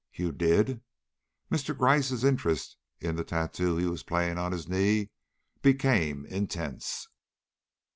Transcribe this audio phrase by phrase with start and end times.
[0.15, 0.81] "You did?"
[1.51, 1.77] Mr.
[1.77, 5.11] Gryce's interest in the tattoo he was playing on his knee
[5.61, 7.07] became intense.